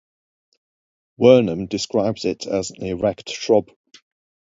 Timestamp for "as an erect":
2.47-3.29